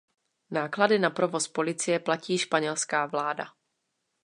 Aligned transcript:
Náklady 0.51 0.99
na 0.99 1.09
provoz 1.09 1.47
policie 1.47 1.99
platí 1.99 2.37
španělská 2.37 3.05
vláda. 3.05 3.45